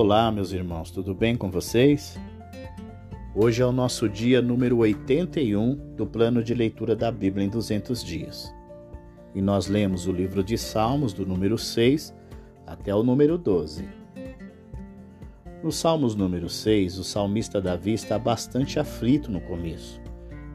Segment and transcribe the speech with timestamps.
[0.00, 2.16] Olá, meus irmãos, tudo bem com vocês?
[3.34, 8.04] Hoje é o nosso dia número 81 do plano de leitura da Bíblia em 200
[8.04, 8.54] dias.
[9.34, 12.14] E nós lemos o livro de Salmos, do número 6
[12.64, 13.88] até o número 12.
[15.64, 20.00] No Salmos número 6, o salmista Davi está bastante aflito no começo,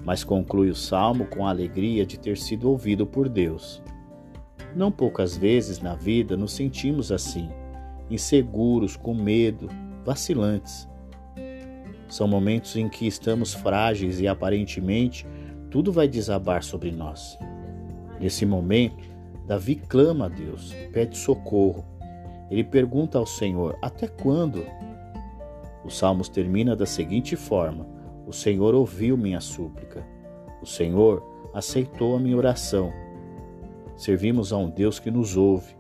[0.06, 3.84] mas conclui o salmo com a alegria de ter sido ouvido por Deus.
[4.74, 7.50] Não poucas vezes na vida nos sentimos assim,
[8.10, 9.70] inseguros, com medo,
[10.06, 10.88] vacilantes.
[12.08, 15.26] São momentos em que estamos frágeis e aparentemente
[15.72, 17.38] tudo vai desabar sobre nós.
[18.20, 19.04] Nesse momento,
[19.48, 21.84] Davi clama a Deus, pede socorro.
[22.50, 24.64] Ele pergunta ao Senhor: Até quando?
[25.84, 27.88] O Salmos termina da seguinte forma:
[28.28, 30.06] O Senhor ouviu minha súplica.
[30.62, 31.22] O Senhor
[31.54, 32.94] aceitou a minha oração.
[33.98, 35.76] Servimos a um Deus que nos ouve,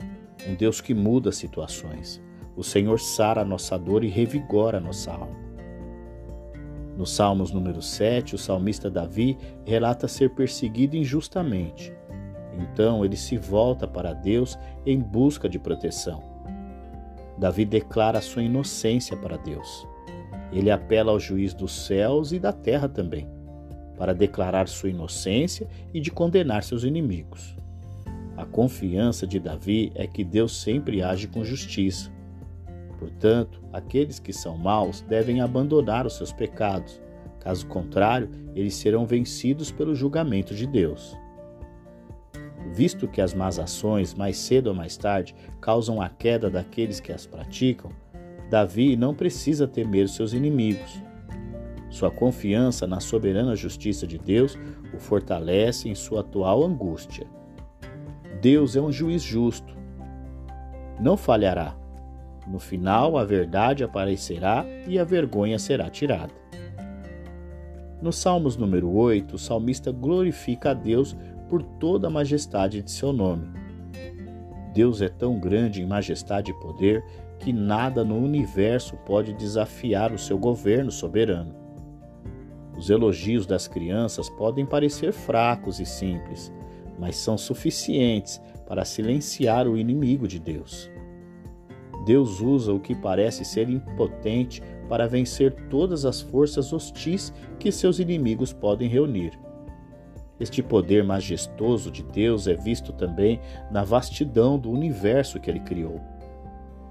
[0.47, 2.21] um Deus que muda situações.
[2.55, 5.43] O Senhor sara a nossa dor e revigora a nossa alma.
[6.98, 11.91] No Salmos número 7, o salmista Davi relata ser perseguido injustamente.
[12.59, 16.21] Então ele se volta para Deus em busca de proteção.
[17.35, 19.87] Davi declara sua inocência para Deus.
[20.51, 23.27] Ele apela ao juiz dos céus e da terra também,
[23.98, 27.55] para declarar sua inocência e de condenar seus inimigos.
[28.35, 32.12] A confiança de Davi é que Deus sempre age com justiça.
[32.98, 37.01] Portanto, aqueles que são maus devem abandonar os seus pecados,
[37.40, 41.15] caso contrário, eles serão vencidos pelo julgamento de Deus.
[42.73, 47.12] Visto que as más ações, mais cedo ou mais tarde, causam a queda daqueles que
[47.12, 47.91] as praticam,
[48.49, 51.01] Davi não precisa temer seus inimigos.
[51.90, 54.57] Sua confiança na soberana justiça de Deus
[54.93, 57.27] o fortalece em sua atual angústia.
[58.44, 59.74] Deus é um juiz justo.
[60.99, 61.77] Não falhará.
[62.46, 66.34] No final, a verdade aparecerá e a vergonha será tirada.
[68.02, 71.16] No Salmos número 8, o salmista glorifica a Deus
[71.48, 73.48] por toda a majestade de seu nome.
[74.74, 77.02] Deus é tão grande em majestade e poder
[77.40, 81.56] que nada no universo pode desafiar o seu governo soberano.
[82.78, 86.52] Os elogios das crianças podem parecer fracos e simples,
[87.00, 90.90] mas são suficientes para silenciar o inimigo de Deus.
[92.06, 98.00] Deus usa o que parece ser impotente para vencer todas as forças hostis que seus
[98.00, 99.40] inimigos podem reunir.
[100.40, 103.40] Este poder majestoso de Deus é visto também
[103.72, 106.02] na vastidão do universo que ele criou.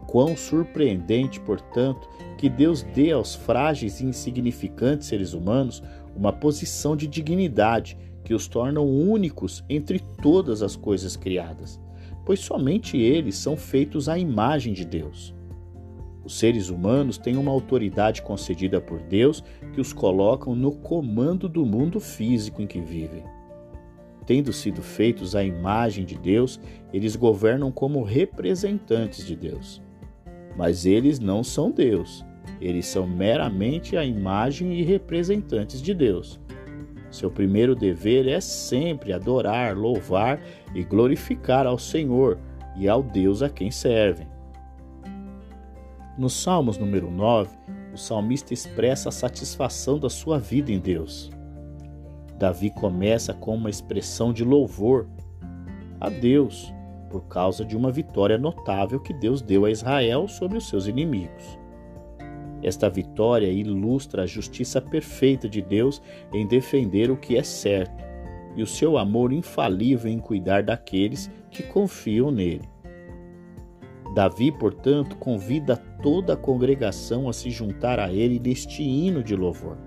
[0.07, 2.09] Quão surpreendente, portanto,
[2.39, 5.83] que Deus dê aos frágeis e insignificantes seres humanos
[6.15, 11.81] uma posição de dignidade que os tornam únicos entre todas as coisas criadas,
[12.25, 15.35] pois somente eles são feitos à imagem de Deus.
[16.25, 21.67] Os seres humanos têm uma autoridade concedida por Deus que os colocam no comando do
[21.67, 23.25] mundo físico em que vivem.
[24.25, 26.61] Tendo sido feitos à imagem de Deus,
[26.93, 29.83] eles governam como representantes de Deus.
[30.57, 32.25] Mas eles não são Deus,
[32.61, 36.41] eles são meramente a imagem e representantes de Deus.
[37.13, 40.41] Seu primeiro dever é sempre adorar, louvar
[40.75, 42.39] e glorificar ao Senhor
[42.75, 44.27] e ao Deus a quem servem.
[46.17, 47.55] No Salmos número 9,
[47.93, 51.31] o salmista expressa a satisfação da sua vida em Deus.
[52.39, 55.07] Davi começa com uma expressão de louvor
[56.01, 56.73] a Deus
[57.11, 61.62] por causa de uma vitória notável que Deus deu a Israel sobre os seus inimigos.
[62.63, 66.01] Esta vitória ilustra a justiça perfeita de Deus
[66.33, 68.05] em defender o que é certo
[68.55, 72.69] e o seu amor infalível em cuidar daqueles que confiam nele.
[74.15, 79.79] Davi, portanto, convida toda a congregação a se juntar a ele neste hino de louvor.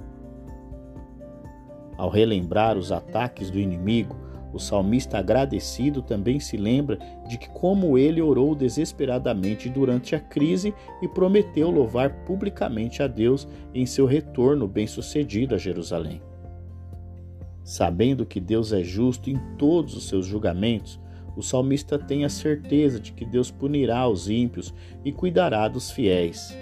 [1.95, 4.17] Ao relembrar os ataques do inimigo,
[4.55, 10.73] o salmista agradecido também se lembra de que como ele orou desesperadamente durante a crise
[11.01, 16.21] e prometeu louvar publicamente a Deus em seu retorno bem-sucedido a Jerusalém.
[17.65, 21.01] Sabendo que Deus é justo em todos os seus julgamentos,
[21.35, 24.73] o salmista tem a certeza de que Deus punirá os ímpios
[25.03, 26.57] e cuidará dos fiéis.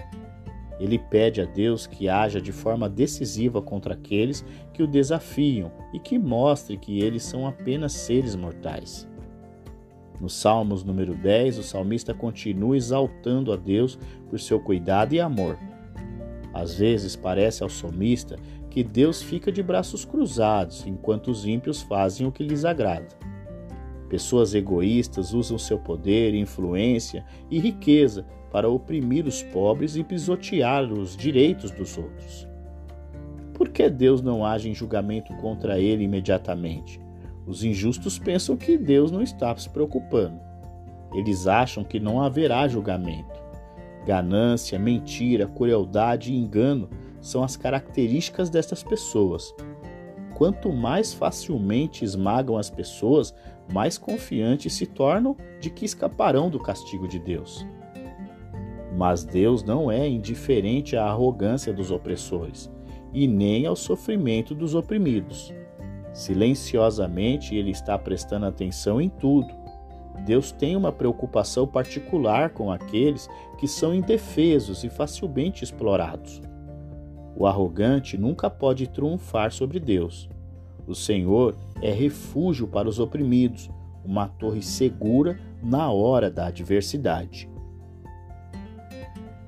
[0.80, 4.44] Ele pede a Deus que haja de forma decisiva contra aqueles
[4.74, 9.08] que o desafiam e que mostre que eles são apenas seres mortais.
[10.20, 14.00] No Salmos número 10, o salmista continua exaltando a Deus
[14.30, 15.58] por seu cuidado e amor.
[16.54, 18.38] Às vezes parece ao salmista
[18.70, 23.10] que Deus fica de braços cruzados enquanto os ímpios fazem o que lhes agrada.
[24.08, 31.17] Pessoas egoístas usam seu poder, influência e riqueza para oprimir os pobres e pisotear os
[31.17, 32.47] direitos dos outros.
[33.51, 37.01] Por que Deus não age em julgamento contra ele imediatamente?
[37.47, 40.39] Os injustos pensam que Deus não está se preocupando.
[41.15, 43.41] Eles acham que não haverá julgamento.
[44.05, 46.89] Ganância, mentira, crueldade e engano
[47.21, 49.51] são as características destas pessoas.
[50.35, 53.33] Quanto mais facilmente esmagam as pessoas,
[53.73, 57.65] mais confiantes se tornam de que escaparão do castigo de Deus.
[58.95, 62.72] Mas Deus não é indiferente à arrogância dos opressores
[63.13, 65.54] e nem ao sofrimento dos oprimidos.
[66.13, 69.54] Silenciosamente, Ele está prestando atenção em tudo.
[70.25, 76.42] Deus tem uma preocupação particular com aqueles que são indefesos e facilmente explorados.
[77.36, 80.30] O arrogante nunca pode triunfar sobre Deus.
[80.86, 83.69] O Senhor é refúgio para os oprimidos,
[84.06, 87.50] uma torre segura na hora da adversidade.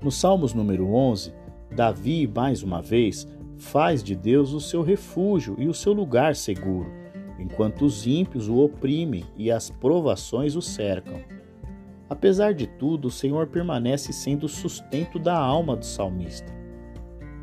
[0.05, 1.33] No Salmos número 11,
[1.75, 6.91] Davi, mais uma vez, faz de Deus o seu refúgio e o seu lugar seguro,
[7.39, 11.21] enquanto os ímpios o oprimem e as provações o cercam.
[12.07, 16.53] Apesar de tudo, o Senhor permanece sendo o sustento da alma do salmista.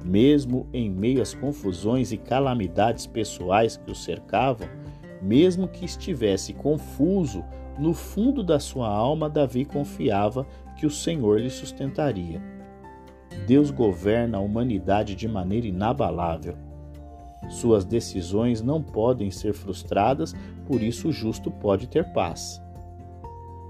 [0.04, 4.68] Mesmo em meio às confusões e calamidades pessoais que o cercavam,
[5.20, 7.44] mesmo que estivesse confuso,
[7.76, 12.51] no fundo da sua alma, Davi confiava que o Senhor lhe sustentaria.
[13.46, 16.56] Deus governa a humanidade de maneira inabalável.
[17.48, 20.34] Suas decisões não podem ser frustradas,
[20.66, 22.62] por isso o justo pode ter paz.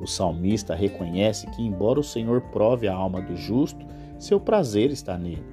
[0.00, 3.86] O salmista reconhece que, embora o Senhor prove a alma do justo,
[4.18, 5.46] seu prazer está nele.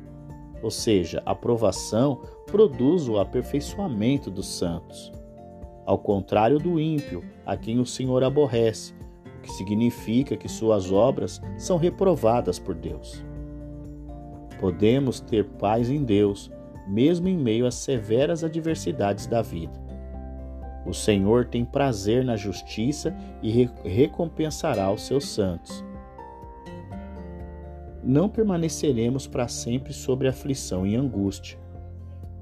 [0.61, 5.11] Ou seja, a provação produz o aperfeiçoamento dos santos.
[5.85, 8.93] Ao contrário do ímpio, a quem o Senhor aborrece,
[9.37, 13.23] o que significa que suas obras são reprovadas por Deus.
[14.59, 16.51] Podemos ter paz em Deus,
[16.87, 19.79] mesmo em meio às severas adversidades da vida.
[20.85, 25.83] O Senhor tem prazer na justiça e recompensará os seus santos.
[28.03, 31.59] Não permaneceremos para sempre sobre aflição e angústia.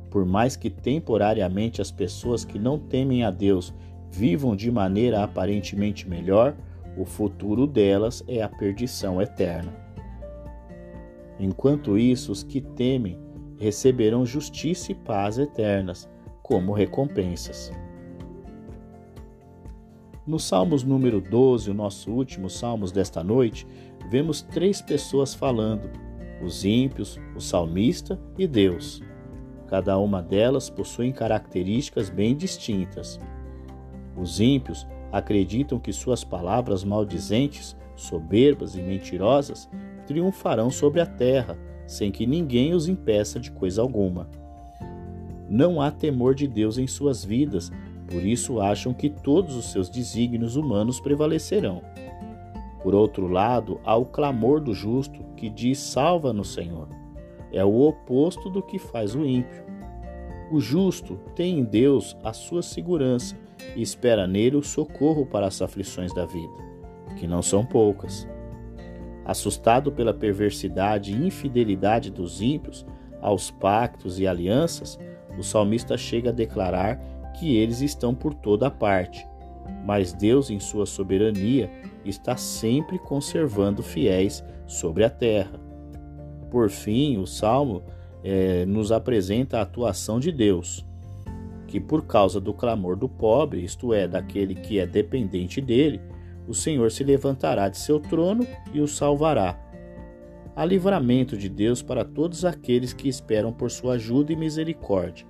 [0.10, 3.74] Por mais que temporariamente as pessoas que não temem a Deus
[4.10, 6.56] vivam de maneira aparentemente melhor,
[6.98, 9.87] o futuro delas é a perdição eterna.
[11.40, 13.20] Enquanto isso, os que temem
[13.58, 16.10] receberão justiça e paz eternas
[16.42, 17.72] como recompensas.
[20.26, 23.66] No Salmos número 12, o nosso último Salmos desta noite,
[24.10, 25.90] vemos três pessoas falando:
[26.44, 29.02] os ímpios, o salmista e Deus.
[29.68, 33.20] Cada uma delas possui características bem distintas.
[34.16, 39.70] Os ímpios acreditam que suas palavras maldizentes, soberbas e mentirosas
[40.08, 44.28] triunfarão sobre a terra, sem que ninguém os impeça de coisa alguma.
[45.50, 47.72] Não há temor de Deus em suas vidas,
[48.10, 51.82] por isso acham que todos os seus desígnios humanos prevalecerão.
[52.82, 56.88] Por outro lado, há o clamor do justo que diz: Salva no Senhor.
[57.52, 59.64] É o oposto do que faz o ímpio.
[60.52, 63.38] O justo tem em Deus a sua segurança
[63.76, 66.54] e espera nele o socorro para as aflições da vida,
[67.18, 68.28] que não são poucas.
[69.28, 72.86] Assustado pela perversidade e infidelidade dos ímpios
[73.22, 74.98] aos pactos e alianças,
[75.38, 76.98] o salmista chega a declarar
[77.38, 79.28] que eles estão por toda parte,
[79.86, 81.70] mas Deus, em sua soberania,
[82.06, 85.60] está sempre conservando fiéis sobre a terra.
[86.50, 87.84] Por fim, o salmo
[88.24, 90.86] é, nos apresenta a atuação de Deus,
[91.68, 96.00] que por causa do clamor do pobre, isto é, daquele que é dependente dele,
[96.48, 99.60] o Senhor se levantará de seu trono e o salvará.
[100.56, 105.28] Há livramento de Deus para todos aqueles que esperam por sua ajuda e misericórdia.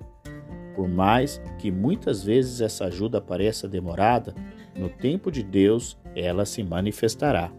[0.74, 4.34] Por mais que muitas vezes essa ajuda pareça demorada,
[4.76, 7.52] no tempo de Deus ela se manifestará.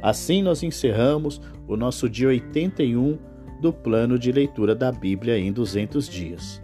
[0.00, 3.18] Assim nós encerramos o nosso dia 81
[3.60, 6.62] do plano de leitura da Bíblia em 200 dias.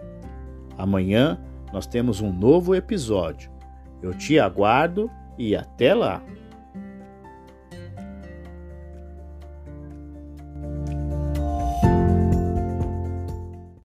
[0.79, 1.39] Amanhã
[1.73, 3.56] nós temos um novo episódio
[4.03, 6.23] eu te aguardo e até lá!